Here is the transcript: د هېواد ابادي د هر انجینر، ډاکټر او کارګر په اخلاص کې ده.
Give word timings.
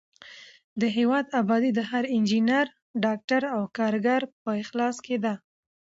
د 0.81 0.83
هېواد 0.97 1.25
ابادي 1.41 1.71
د 1.75 1.79
هر 1.89 2.03
انجینر، 2.15 2.65
ډاکټر 3.03 3.41
او 3.55 3.61
کارګر 3.77 4.21
په 4.43 4.51
اخلاص 4.63 4.97
کې 5.05 5.15
ده. 5.23 5.33